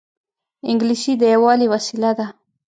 انګلیسي 0.69 1.13
د 1.19 1.23
یووالي 1.33 1.67
وسیله 1.73 2.11
ده 2.17 2.27